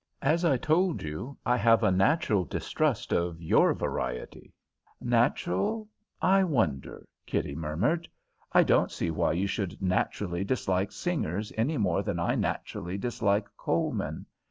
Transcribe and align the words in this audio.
As 0.23 0.43
I 0.43 0.57
told 0.57 1.03
you, 1.03 1.37
I 1.45 1.57
have 1.57 1.83
a 1.83 1.91
natural 1.91 2.43
distrust 2.43 3.13
of 3.13 3.39
your 3.39 3.71
variety." 3.75 4.51
"Natural, 4.99 5.87
I 6.19 6.43
wonder?" 6.43 7.05
Kitty 7.27 7.53
murmured. 7.53 8.09
"I 8.51 8.63
don't 8.63 8.89
see 8.91 9.11
why 9.11 9.33
you 9.33 9.45
should 9.45 9.79
naturally 9.79 10.43
dislike 10.43 10.91
singers 10.91 11.53
any 11.55 11.77
more 11.77 12.01
than 12.01 12.17
I 12.17 12.33
naturally 12.33 12.97
dislike 12.97 13.45
coal 13.57 13.91
men. 13.93 14.25